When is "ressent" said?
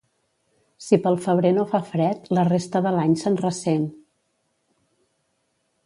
3.45-3.87